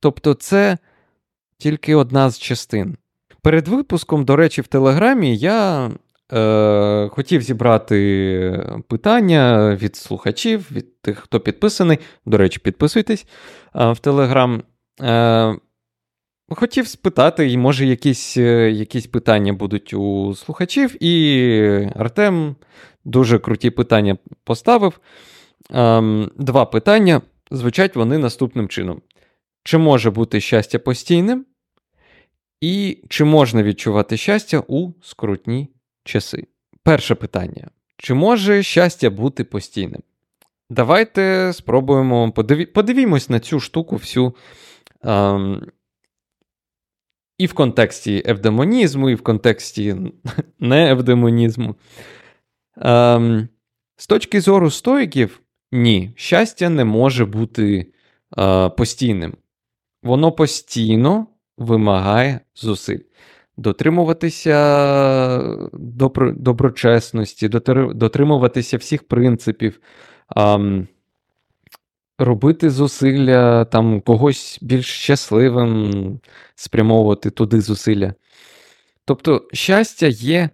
Тобто, 0.00 0.34
це 0.34 0.78
тільки 1.58 1.94
одна 1.94 2.30
з 2.30 2.38
частин. 2.38 2.96
Перед 3.42 3.68
випуском, 3.68 4.24
до 4.24 4.36
речі, 4.36 4.60
в 4.60 4.66
Телеграмі 4.66 5.36
я 5.36 5.90
е, 6.32 7.08
хотів 7.12 7.42
зібрати 7.42 8.66
питання 8.88 9.74
від 9.82 9.96
слухачів, 9.96 10.68
від 10.72 11.02
тих, 11.02 11.18
хто 11.18 11.40
підписаний. 11.40 11.98
До 12.26 12.36
речі, 12.36 12.60
підписуйтесь 12.64 13.26
е, 13.76 13.92
в 13.92 13.98
Телеграм. 13.98 14.62
Хотів 16.54 16.86
спитати, 16.86 17.50
і 17.50 17.58
може 17.58 17.86
якісь 17.86 18.36
е, 18.36 18.70
якісь 18.70 19.06
питання 19.06 19.52
будуть 19.52 19.94
у 19.94 20.34
слухачів, 20.34 21.04
і 21.04 21.90
Артем 21.96 22.56
дуже 23.04 23.38
круті 23.38 23.70
питання 23.70 24.16
поставив. 24.44 25.00
Ем, 25.70 26.30
два 26.36 26.64
питання. 26.64 27.20
Звучать 27.50 27.96
вони 27.96 28.18
наступним 28.18 28.68
чином: 28.68 29.02
чи 29.64 29.78
може 29.78 30.10
бути 30.10 30.40
щастя 30.40 30.78
постійним? 30.78 31.46
І 32.60 33.04
чи 33.08 33.24
можна 33.24 33.62
відчувати 33.62 34.16
щастя 34.16 34.62
у 34.68 34.92
скрутні 35.02 35.68
часи? 36.04 36.46
Перше 36.82 37.14
питання: 37.14 37.70
чи 37.96 38.14
може 38.14 38.62
щастя 38.62 39.10
бути 39.10 39.44
постійним? 39.44 40.02
Давайте 40.70 41.52
спробуємо 41.54 42.32
подиві... 42.32 42.66
подивімось 42.66 43.30
на 43.30 43.40
цю 43.40 43.60
штуку 43.60 43.96
всю. 43.96 44.34
Ем, 45.02 45.66
і 47.38 47.46
в 47.46 47.52
контексті 47.52 48.22
евдемонізму, 48.26 49.10
і 49.10 49.14
в 49.14 49.22
контексті 49.22 49.96
не 50.58 50.90
евдемонізму. 50.90 51.74
Ем, 52.76 53.48
З 53.96 54.06
точки 54.06 54.40
зору 54.40 54.70
стоїків, 54.70 55.40
ні, 55.72 56.12
щастя 56.16 56.68
не 56.68 56.84
може 56.84 57.24
бути 57.24 57.92
е, 58.38 58.68
постійним. 58.68 59.34
Воно 60.02 60.32
постійно 60.32 61.26
вимагає 61.58 62.40
зусиль. 62.54 62.98
Дотримуватися 63.56 64.56
добро, 65.72 66.32
доброчесності, 66.32 67.48
дотримуватися 67.94 68.76
всіх 68.76 69.08
принципів, 69.08 69.80
ем, 70.36 70.88
робити 72.18 72.70
зусилля, 72.70 73.64
там 73.64 74.00
когось 74.00 74.58
більш 74.62 74.86
щасливим, 74.86 76.20
спрямовувати 76.54 77.30
туди 77.30 77.60
зусилля. 77.60 78.14
Тобто, 79.04 79.48
щастя 79.52 80.06
є 80.06 80.50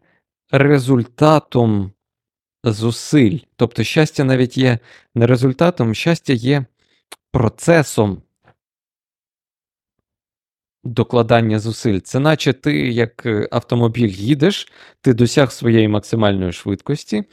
результатом 0.51 1.93
зусиль. 2.65 3.39
Тобто, 3.57 3.85
щастя 3.85 4.25
навіть 4.25 4.59
є 4.59 4.79
не 5.15 5.27
результатом, 5.27 5.95
щастя 5.95 6.33
є 6.33 6.65
процесом 7.33 8.23
докладання 10.85 11.59
зусиль. 11.59 12.01
Це 12.01 12.19
наче 12.19 12.53
ти, 12.53 12.89
як 12.89 13.27
автомобіль, 13.51 14.09
їдеш, 14.09 14.73
ти 15.01 15.15
досяг 15.15 15.53
своєї 15.53 15.89
максимальної 15.89 16.53
швидкості. 16.53 17.25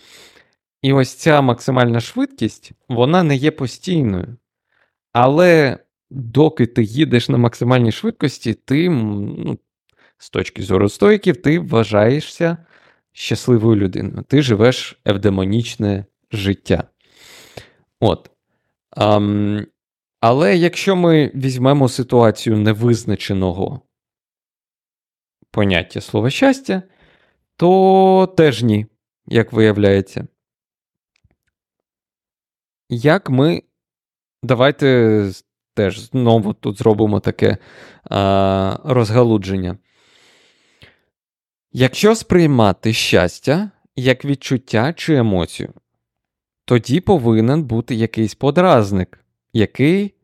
І 0.82 0.94
ось 0.94 1.14
ця 1.14 1.42
максимальна 1.42 2.00
швидкість, 2.00 2.72
вона 2.90 3.24
не 3.24 3.36
є 3.36 3.52
постійною. 3.52 4.38
Але 5.14 5.80
доки 6.10 6.66
ти 6.66 6.84
їдеш 6.84 7.30
на 7.30 7.38
максимальній 7.38 7.92
швидкості, 7.92 8.54
ти, 8.54 8.90
ну, 8.90 9.60
з 10.18 10.30
точки 10.30 10.64
зору 10.64 10.90
стойків, 10.90 11.42
ти 11.42 11.60
вважаєшся 11.60 12.58
щасливою 13.12 13.76
людиною. 13.76 14.24
Ти 14.28 14.42
живеш 14.42 15.00
евдемонічне 15.06 16.06
життя. 16.32 16.84
От. 18.00 18.30
Um, 18.98 19.66
але 20.28 20.58
якщо 20.58 20.96
ми 20.96 21.32
візьмемо 21.36 21.90
ситуацію 21.90 22.58
невизначеного 22.58 23.82
поняття 25.52 26.02
слова 26.02 26.30
щастя, 26.30 26.84
то 27.56 28.34
теж 28.38 28.64
ні, 28.64 28.86
як 29.28 29.54
виявляється. 29.54 30.28
Як 32.90 33.30
ми. 33.30 33.64
Давайте 34.44 35.32
теж 35.74 36.00
знову 36.00 36.54
тут 36.54 36.78
зробимо 36.78 37.20
таке 37.20 37.58
а, 38.04 38.80
розгалудження. 38.84 39.78
Якщо 41.72 42.16
сприймати 42.16 42.94
щастя 42.94 43.72
як 43.96 44.26
відчуття 44.26 44.94
чи 44.94 45.16
емоцію, 45.16 45.74
тоді 46.66 47.00
повинен 47.00 47.64
бути 47.64 47.96
якийсь 47.96 48.36
подразник, 48.36 49.20
який 49.54 50.15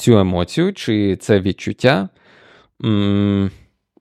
цю 0.00 0.18
емоцію 0.18 0.72
чи 0.72 1.16
це 1.16 1.40
відчуття 1.40 2.08
м- 2.84 3.50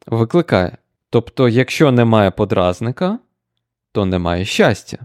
викликає. 0.08 0.78
Тобто, 1.10 1.50
якщо 1.50 1.92
немає 1.92 2.32
подразника, 2.32 3.20
то 3.92 4.06
немає 4.06 4.46
щастя. 4.46 4.98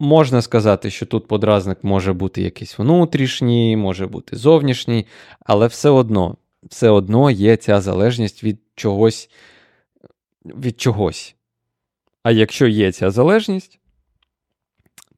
Можна 0.00 0.42
сказати, 0.42 0.90
що 0.90 1.06
тут 1.06 1.28
подразник 1.28 1.78
може 1.84 2.12
бути 2.12 2.42
якийсь 2.42 2.78
внутрішній, 2.78 3.76
може 3.76 4.06
бути 4.06 4.36
зовнішній, 4.36 5.06
але 5.40 5.66
все 5.66 5.88
одно 5.88 6.36
все 6.62 6.90
одно 6.90 7.30
є 7.30 7.56
ця 7.56 7.80
залежність 7.80 8.44
від 8.44 8.58
чогось. 8.74 9.30
від 10.44 10.80
чогось. 10.80 11.36
А 12.22 12.30
якщо 12.30 12.66
є 12.66 12.92
ця 12.92 13.10
залежність, 13.10 13.78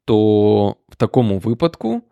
то 0.05 0.77
в 0.89 0.97
такому 0.97 1.39
випадку 1.39 2.03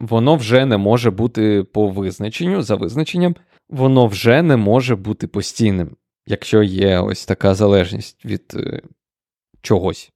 воно 0.00 0.36
вже 0.36 0.66
не 0.66 0.76
може 0.76 1.10
бути 1.10 1.62
по 1.62 1.88
визначенню, 1.88 2.62
за 2.62 2.74
визначенням, 2.74 3.36
воно 3.68 4.06
вже 4.06 4.42
не 4.42 4.56
може 4.56 4.96
бути 4.96 5.26
постійним, 5.26 5.96
якщо 6.26 6.62
є 6.62 6.98
ось 6.98 7.26
така 7.26 7.54
залежність 7.54 8.24
від 8.24 8.52
е- 8.54 8.82
чогось. 9.62 10.12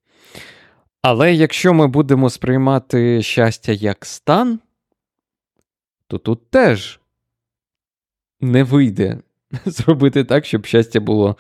Але 1.03 1.35
якщо 1.35 1.75
ми 1.75 1.87
будемо 1.87 2.31
сприймати 2.31 3.23
щастя 3.23 3.73
як 3.73 4.07
стан, 4.07 4.61
то 6.07 6.19
тут 6.19 6.51
теж 6.51 7.01
не 8.41 8.65
вийде 8.65 9.19
зробити 9.67 10.25
так, 10.25 10.47
щоб 10.47 10.67
щастя 10.67 11.01
було, 11.01 11.37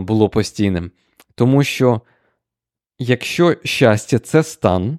було 0.00 0.28
постійним. 0.28 0.90
Тому 1.34 1.64
що 1.64 2.00
якщо 2.98 3.56
щастя 3.64 4.18
це 4.18 4.42
стан, 4.42 4.98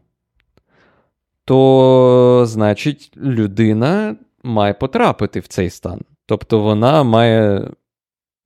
то 1.52 2.44
значить 2.48 3.12
людина 3.18 4.16
має 4.44 4.74
потрапити 4.74 5.40
в 5.40 5.48
цей 5.48 5.70
стан. 5.70 6.02
Тобто 6.26 6.60
вона 6.60 7.04
має 7.04 7.72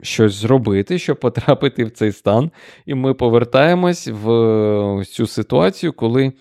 щось 0.02 0.34
зробити, 0.34 1.00
щоб 1.00 1.20
потрапити 1.20 1.86
в 1.86 1.92
цей 1.92 2.12
стан. 2.12 2.52
І 2.86 2.96
ми 2.96 3.14
повертаємось 3.14 4.08
в 4.08 5.06
цю 5.06 5.28
ситуацію, 5.28 5.94
коли 5.94 6.34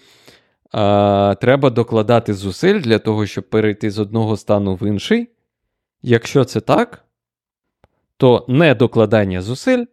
а, 0.72 1.34
треба 1.40 1.70
докладати 1.70 2.34
зусиль 2.34 2.80
для 2.80 2.98
того, 2.98 3.26
щоб 3.26 3.50
перейти 3.50 3.90
з 3.90 3.98
одного 3.98 4.36
стану 4.36 4.74
в 4.74 4.88
інший. 4.88 5.28
Якщо 6.02 6.44
це 6.44 6.60
так, 6.60 7.04
то 8.16 8.44
недокладання 8.48 9.42
зусиль. 9.42 9.84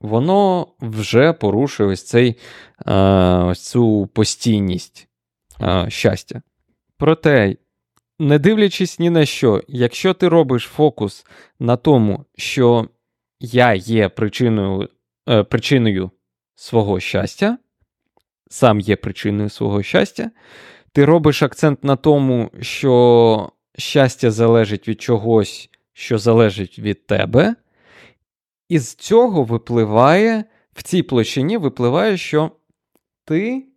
Воно 0.00 0.66
вже 0.80 1.32
порушує 1.32 1.88
ось 1.88 2.02
цей, 2.02 2.36
а, 2.84 3.46
ось 3.50 3.68
цю 3.68 4.06
постійність 4.12 5.09
а, 5.60 5.90
щастя. 5.90 6.42
Проте, 6.96 7.56
не 8.18 8.38
дивлячись 8.38 8.98
ні 8.98 9.10
на 9.10 9.26
що, 9.26 9.62
якщо 9.68 10.14
ти 10.14 10.28
робиш 10.28 10.64
фокус 10.64 11.26
на 11.60 11.76
тому, 11.76 12.24
що 12.36 12.88
я 13.40 13.74
є 13.74 14.08
причиною, 14.08 14.88
е, 15.28 15.42
причиною 15.42 16.10
свого 16.54 17.00
щастя, 17.00 17.58
сам 18.50 18.80
є 18.80 18.96
причиною 18.96 19.48
свого 19.48 19.82
щастя, 19.82 20.30
ти 20.92 21.04
робиш 21.04 21.42
акцент 21.42 21.84
на 21.84 21.96
тому, 21.96 22.50
що 22.60 23.52
щастя 23.78 24.30
залежить 24.30 24.88
від 24.88 25.02
чогось, 25.02 25.70
що 25.92 26.18
залежить 26.18 26.78
від 26.78 27.06
тебе, 27.06 27.54
і 28.68 28.78
з 28.78 28.94
цього 28.94 29.44
випливає, 29.44 30.44
в 30.72 30.82
цій 30.82 31.02
площині 31.02 31.56
випливає, 31.56 32.16
що 32.16 32.50
ти 33.24 33.69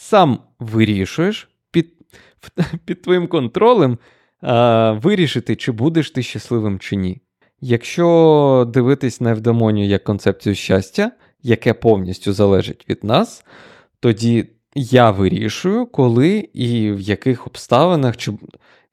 сам 0.00 0.38
вирішуєш 0.58 1.48
під 1.70 1.92
під 2.84 3.02
твоїм 3.02 3.28
контролем 3.28 3.98
а, 4.40 4.92
вирішити, 4.92 5.56
чи 5.56 5.72
будеш 5.72 6.10
ти 6.10 6.22
щасливим 6.22 6.78
чи 6.78 6.96
ні. 6.96 7.20
Якщо 7.60 8.70
дивитись 8.74 9.20
на 9.20 9.30
евдемонію 9.30 9.86
як 9.86 10.04
концепцію 10.04 10.54
щастя, 10.54 11.12
яке 11.42 11.74
повністю 11.74 12.32
залежить 12.32 12.86
від 12.88 13.04
нас, 13.04 13.44
тоді 14.00 14.46
я 14.74 15.10
вирішую, 15.10 15.86
коли 15.86 16.48
і 16.54 16.92
в 16.92 17.00
яких 17.00 17.46
обставинах 17.46 18.16
чи 18.16 18.32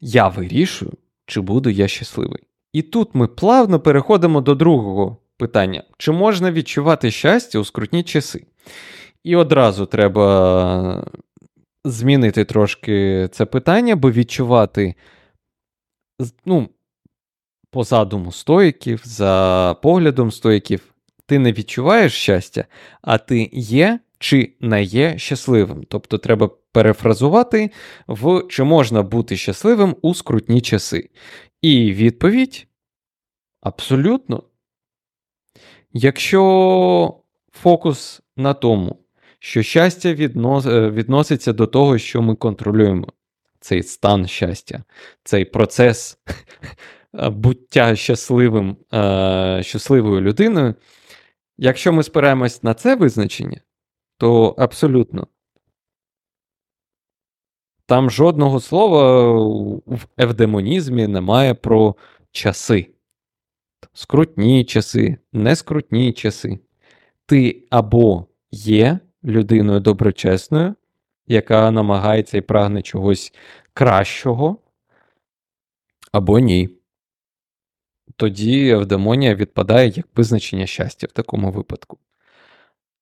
я 0.01 0.27
вирішую, 0.27 0.91
чи 1.25 1.41
буду 1.41 1.69
я 1.69 1.87
щасливий. 1.87 2.43
І 2.73 2.81
тут 2.81 3.15
ми 3.15 3.27
плавно 3.27 3.79
переходимо 3.79 4.41
до 4.41 4.55
другого 4.55 5.17
питання: 5.37 5.83
чи 5.97 6.11
можна 6.11 6.51
відчувати 6.51 7.11
щастя 7.11 7.59
у 7.59 7.65
скрутні 7.65 8.03
часи? 8.03 8.45
І 9.27 9.35
одразу 9.35 9.85
треба 9.85 11.05
змінити 11.85 12.45
трошки 12.45 13.27
це 13.31 13.45
питання, 13.45 13.95
бо 13.95 14.11
відчувати, 14.11 14.95
ну, 16.45 16.69
по 17.71 17.83
задуму 17.83 18.31
стоїків, 18.31 19.01
за 19.05 19.75
поглядом 19.81 20.31
стоїків, 20.31 20.93
ти 21.25 21.39
не 21.39 21.51
відчуваєш 21.53 22.13
щастя, 22.13 22.65
а 23.01 23.17
ти 23.17 23.49
є 23.53 23.99
чи 24.19 24.53
не 24.59 24.83
є 24.83 25.17
щасливим. 25.17 25.83
Тобто 25.87 26.17
треба 26.17 26.49
перефразувати 26.71 27.71
в 28.07 28.43
чи 28.49 28.63
можна 28.63 29.03
бути 29.03 29.37
щасливим 29.37 29.95
у 30.01 30.13
скрутні 30.13 30.61
часи. 30.61 31.09
І 31.61 31.93
відповідь 31.93 32.67
абсолютно. 33.61 34.43
Якщо 35.93 37.13
фокус 37.51 38.21
на 38.37 38.53
тому, 38.53 38.99
що 39.39 39.63
щастя 39.63 40.09
е, 40.09 40.89
відноситься 40.89 41.53
до 41.53 41.67
того, 41.67 41.97
що 41.97 42.21
ми 42.21 42.35
контролюємо, 42.35 43.07
цей 43.59 43.83
стан 43.83 44.27
щастя, 44.27 44.83
цей 45.23 45.45
процес 45.45 46.17
буття 47.13 47.95
щасливим, 47.95 48.77
е, 48.93 49.59
щасливою 49.63 50.21
людиною. 50.21 50.75
Якщо 51.57 51.93
ми 51.93 52.03
спираємось 52.03 52.63
на 52.63 52.73
це 52.73 52.95
визначення, 52.95 53.61
то 54.17 54.55
абсолютно. 54.57 55.27
Там 57.85 58.11
жодного 58.11 58.59
слова 58.59 59.33
в 59.85 60.07
евдемонізмі 60.17 61.07
немає 61.07 61.53
про 61.53 61.95
часи. 62.31 62.93
Скрутні 63.93 64.65
часи, 64.65 65.17
нескрутні 65.33 66.13
часи. 66.13 66.59
Ти 67.25 67.67
або 67.69 68.25
є 68.51 68.99
людиною 69.27 69.79
доброчесною, 69.79 70.75
яка 71.27 71.71
намагається 71.71 72.37
і 72.37 72.41
прагне 72.41 72.81
чогось 72.81 73.33
кращого, 73.73 74.57
або 76.11 76.39
ні. 76.39 76.69
Тоді 78.15 78.69
евдемонія 78.69 79.35
відпадає 79.35 79.91
як 79.95 80.07
визначення 80.15 80.65
щастя 80.65 81.07
в 81.09 81.11
такому 81.11 81.51
випадку. 81.51 81.97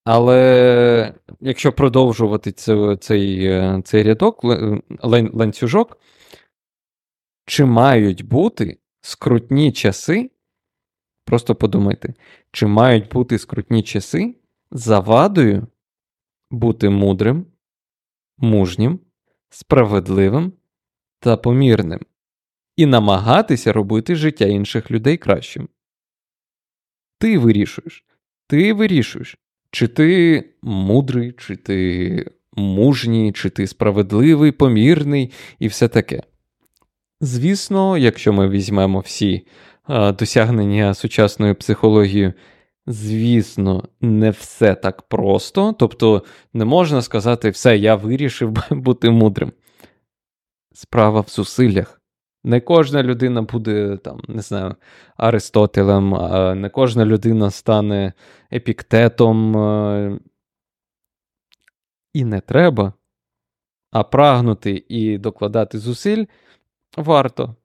Але 0.03 1.13
якщо 1.41 1.71
продовжувати 1.71 2.51
цей 2.51 2.97
цей, 2.97 3.81
цей 3.81 4.03
рядок, 4.03 4.43
ланцюжок, 5.33 5.97
чи 7.45 7.65
мають 7.65 8.25
бути 8.25 8.77
скрутні 9.01 9.71
часи, 9.71 10.31
просто 11.25 11.55
подумайте, 11.55 12.13
чи 12.51 12.67
мають 12.67 13.09
бути 13.09 13.39
скрутні 13.39 13.83
часи 13.83 14.35
завадою 14.71 15.67
бути 16.55 16.89
мудрим, 16.89 17.45
мужнім, 18.37 18.99
справедливим 19.49 20.53
та 21.19 21.37
помірним 21.37 21.99
і 22.77 22.85
намагатися 22.85 23.73
робити 23.73 24.15
життя 24.15 24.45
інших 24.45 24.91
людей 24.91 25.17
кращим? 25.17 25.69
Ти 27.19 27.37
вирішуєш, 27.37 28.05
ти 28.47 28.73
вирішуєш. 28.73 29.37
Чи 29.71 29.87
ти 29.87 30.43
мудрий, 30.61 31.31
чи 31.31 31.55
ти 31.55 32.31
мужній, 32.53 33.31
чи 33.31 33.49
ти 33.49 33.67
справедливий, 33.67 34.51
помірний 34.51 35.31
і 35.59 35.67
все 35.67 35.87
таке. 35.87 36.23
Звісно, 37.21 37.97
якщо 37.97 38.33
ми 38.33 38.49
візьмемо 38.49 38.99
всі 38.99 39.47
а, 39.83 40.11
досягнення 40.11 40.93
сучасної 40.93 41.53
психології, 41.53 42.33
звісно, 42.87 43.83
не 44.01 44.29
все 44.29 44.75
так 44.75 45.01
просто. 45.01 45.73
Тобто 45.73 46.23
не 46.53 46.65
можна 46.65 47.01
сказати, 47.01 47.49
все, 47.49 47.77
я 47.77 47.95
вирішив 47.95 48.51
бути 48.71 49.09
мудрим. 49.09 49.51
Справа 50.73 51.21
в 51.21 51.29
зусиллях. 51.29 52.01
Не 52.43 52.61
кожна 52.61 53.03
людина 53.03 53.41
буде 53.41 53.97
там, 53.97 54.21
не 54.27 54.41
знаю, 54.41 54.75
Аристотелем, 55.17 56.09
не 56.61 56.69
кожна 56.69 57.05
людина 57.05 57.51
стане 57.51 58.13
епіктетом. 58.53 59.55
І 62.13 62.25
не 62.25 62.41
треба, 62.41 62.93
а 63.91 64.03
прагнути 64.03 64.85
і 64.89 65.17
докладати 65.17 65.79
зусиль 65.79 66.25
варто. 66.97 67.55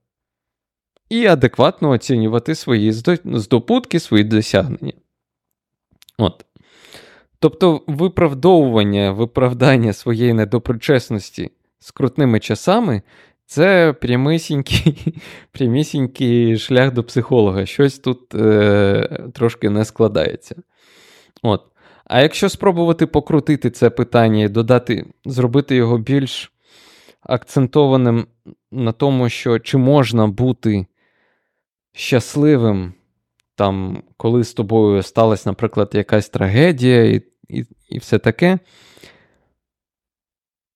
І 1.09 1.26
адекватно 1.26 1.90
оцінювати 1.90 2.54
свої 2.54 2.92
здобутки, 3.24 4.00
свої 4.00 4.24
досягнення. 4.24 4.92
От. 6.20 6.44
Тобто 7.38 7.83
виправдовування, 7.87 9.12
виправдання 9.12 9.92
своєї 9.92 10.33
недоброчесності 10.33 11.50
скрутними 11.78 12.40
часами 12.40 13.02
це 13.46 13.92
прямісінький 13.92 15.14
прямісінький 15.52 16.59
шлях 16.59 16.92
до 16.92 17.04
психолога. 17.04 17.66
Щось 17.66 17.98
тут 17.98 18.35
е, 18.35 19.28
трошки 19.35 19.70
не 19.70 19.85
складається. 19.85 20.56
От. 21.42 21.62
А 22.04 22.20
якщо 22.20 22.48
спробувати 22.48 23.06
покрутити 23.06 23.70
це 23.70 23.90
питання 23.90 24.44
і 24.44 24.48
додати, 24.48 25.06
зробити 25.24 25.76
його 25.76 25.98
більш 25.98 26.52
акцентованим 27.20 28.26
на 28.72 28.92
тому, 28.92 29.28
що 29.28 29.59
чи 29.59 29.78
можна 29.78 30.26
бути 30.26 30.87
щасливим, 31.92 32.94
там, 33.60 34.02
коли 34.16 34.44
з 34.44 34.54
тобою 34.54 35.02
сталася, 35.02 35.48
наприклад, 35.48 35.90
якась 35.92 36.28
трагедія 36.28 37.04
і, 37.04 37.22
і, 37.48 37.64
і 37.88 37.98
все 37.98 38.18
таке, 38.18 38.58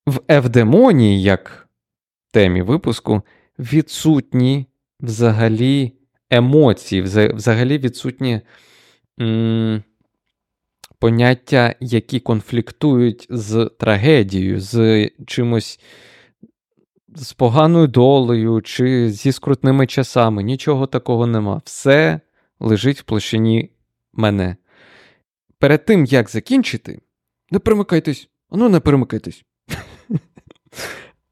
в 0.07 0.21
евдемонії, 0.29 1.23
як 1.23 1.69
темі 2.33 2.63
випуску, 2.63 3.23
відсутні 3.59 4.67
взагалі 5.01 5.93
емоції, 6.31 7.03
взагалі 7.03 7.79
відсутні 7.79 8.41
м- 9.21 9.83
поняття, 10.99 11.75
які 11.81 12.21
конфліктують 12.21 13.27
з 13.31 13.71
трагедією, 13.79 14.61
з 14.61 15.11
чимось. 15.27 15.81
З 17.17 17.33
поганою 17.33 17.87
долею 17.87 18.63
чи 18.63 19.11
зі 19.11 19.33
скрутними 19.33 19.87
часами, 19.87 20.43
нічого 20.43 20.87
такого 20.87 21.27
нема. 21.27 21.63
Все 21.65 22.21
лежить 22.65 23.01
в 23.01 23.03
площині 23.03 23.71
мене. 24.13 24.57
Перед 25.59 25.85
тим, 25.85 26.05
як 26.05 26.31
закінчити, 26.31 27.01
не 27.51 27.59
перемикайтесь, 27.59 28.29
ну 28.51 28.69
не 28.69 28.81
перемикайтесь. 28.81 29.45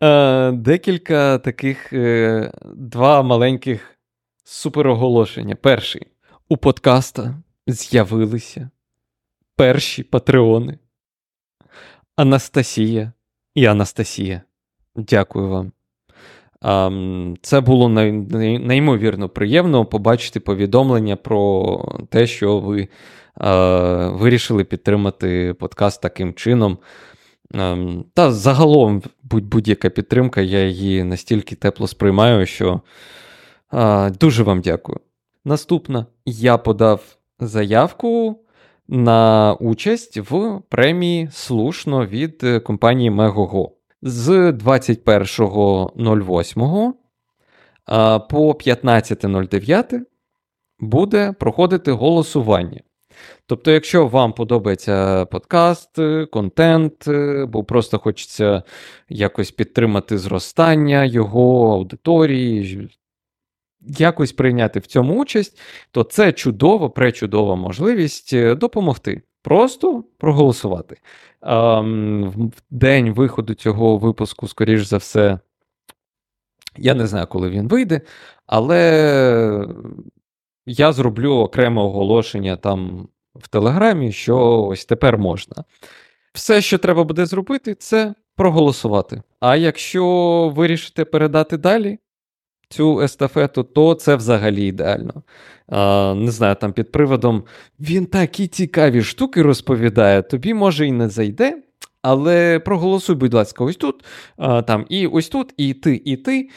Е, 0.03 0.53
Декілька 0.53 1.39
таких 1.39 1.93
е, 1.93 2.53
два 2.65 3.23
маленьких 3.23 3.99
супероголошення. 4.45 5.55
Перший. 5.55 6.07
У 6.49 6.57
подкаста 6.57 7.43
з'явилися 7.67 8.71
перші 9.57 10.03
патреони. 10.03 10.79
Анастасія 12.17 13.13
і 13.55 13.67
Анастасія. 13.67 14.43
Дякую 14.97 15.49
вам. 15.49 15.73
Це 17.43 17.61
було 17.61 17.89
неймовірно 17.89 19.29
приємно 19.29 19.85
побачити 19.85 20.41
повідомлення 20.41 21.17
про 21.17 21.79
те, 22.09 22.27
що 22.27 22.59
ви 22.59 22.81
е, 22.83 22.89
вирішили 24.09 24.65
підтримати 24.65 25.55
подкаст 25.59 26.03
таким 26.03 26.35
чином. 26.35 26.79
Ем, 27.55 28.05
та 28.15 28.33
загалом 28.33 29.03
будь-яка 29.23 29.91
підтримка, 29.91 30.41
я 30.41 30.67
її 30.67 31.05
настільки 31.05 31.55
тепло 31.55 31.87
сприймаю, 31.87 32.47
що 32.47 32.81
дуже 34.21 34.43
вам 34.43 34.61
дякую. 34.61 34.99
Наступна, 35.45 36.07
я 36.27 36.59
подав 36.59 37.17
заявку 37.41 38.39
на 38.89 39.53
участь 39.55 40.17
в 40.31 40.61
премії 40.69 41.29
слушно 41.33 42.07
від 42.07 42.45
компанії 42.65 43.11
Megogo. 43.11 43.69
З 44.05 44.53
21.08 44.53 46.93
по 48.31 48.53
15.09 48.53 50.01
буде 50.81 51.33
проходити 51.33 51.93
голосування. 51.93 52.81
Тобто, 53.47 53.71
якщо 53.71 54.07
вам 54.07 54.33
подобається 54.33 55.25
подкаст, 55.25 55.99
контент, 56.31 57.09
бо 57.49 57.65
просто 57.65 57.99
хочеться 57.99 58.63
якось 59.09 59.51
підтримати 59.51 60.19
зростання 60.19 61.05
його 61.05 61.73
аудиторії, 61.73 62.89
якось 63.81 64.33
прийняти 64.33 64.81
в 64.81 64.87
цьому 64.87 65.21
участь, 65.21 65.61
то 65.91 66.05
це 66.05 66.33
чудова, 66.33 66.89
пречудова 66.89 67.57
можливість 67.57 68.33
е, 68.33 68.55
допомогти. 68.55 69.23
Просто 69.43 70.05
проголосувати. 70.19 70.97
В 71.43 72.51
день 72.71 73.13
виходу 73.13 73.55
цього 73.55 73.99
випуску, 73.99 74.49
скоріш 74.49 74.83
за 74.83 74.97
все, 74.97 75.39
я 76.77 76.95
не 76.95 77.07
знаю, 77.07 77.27
коли 77.27 77.51
він 77.51 77.69
вийде, 77.69 78.01
але 78.47 79.67
я 80.67 80.93
зроблю 80.93 81.33
окреме 81.33 81.83
оголошення 81.83 82.57
там 82.57 83.09
в 83.35 83.49
Телеграмі, 83.49 84.13
що 84.13 84.63
ось 84.63 84.85
тепер 84.85 85.19
можна. 85.19 85.65
Все, 86.33 86.61
що 86.61 86.79
треба 86.79 87.05
буде 87.05 87.27
зробити, 87.27 87.75
це 87.75 88.15
проголосувати. 88.37 89.23
А 89.41 89.57
якщо 89.57 90.53
вирішите 90.57 91.05
передати 91.05 91.57
далі 91.57 91.99
цю 92.73 93.01
естафету, 93.01 93.63
то 93.63 93.95
це 93.95 94.17
взагалі 94.17 94.67
ідеально. 94.67 95.23
А, 95.69 96.15
Не 96.15 96.31
знаю, 96.31 96.57
там 96.61 96.73
під 96.73 96.93
приводом 96.93 97.45
він 97.81 98.07
такі 98.07 98.47
цікаві 98.47 99.03
штуки 99.03 99.43
розповідає, 99.43 100.23
тобі 100.23 100.55
може 100.55 100.87
і 100.87 100.93
не 100.93 101.09
зайде. 101.09 101.63
Але 102.03 102.59
проголосуй, 102.59 103.17
будь 103.17 103.35
ласка, 103.35 103.65
ось 103.65 103.77
тут, 103.77 104.05
там, 104.67 104.87
і 104.89 105.07
ось 105.07 105.29
тут, 105.29 105.55
і 105.57 105.75
ти, 105.75 106.03
і 106.05 106.17
ти. 106.17 106.49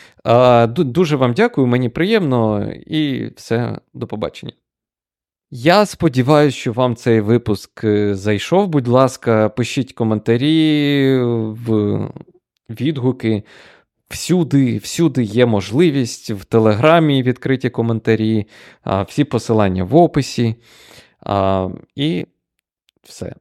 Дуже 0.67 1.15
вам 1.15 1.33
дякую, 1.33 1.67
мені 1.67 1.89
приємно, 1.89 2.71
і 2.71 3.31
все, 3.35 3.79
до 3.93 4.07
побачення. 4.07 4.53
Я 5.51 5.85
сподіваюся, 5.85 6.57
що 6.57 6.73
вам 6.73 6.95
цей 6.95 7.21
випуск 7.21 7.83
е, 7.83 8.15
зайшов. 8.15 8.67
Будь 8.67 8.87
ласка, 8.87 9.49
пишіть 9.49 9.93
коментарі, 9.93 11.17
в 11.23 11.99
відгуки. 12.69 13.43
Всюди 14.09 14.77
всюди 14.77 15.23
є 15.23 15.45
можливість 15.45 16.31
в 16.31 16.45
Телеграмі 16.45 17.23
відкриті 17.23 17.69
коментарі, 17.69 18.47
всі 19.07 19.23
посилання 19.23 19.83
в 19.83 19.95
описі. 19.95 20.55
І 21.95 22.25
все. 23.03 23.35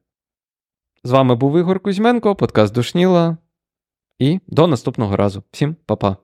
З 1.04 1.10
вами 1.10 1.34
був 1.34 1.58
Ігор 1.58 1.80
Кузьменко, 1.80 2.36
подкаст 2.36 2.74
Душніла. 2.74 3.36
І 4.18 4.40
до 4.46 4.66
наступного 4.66 5.16
разу. 5.16 5.42
Всім 5.50 5.76
па-па. 5.86 6.23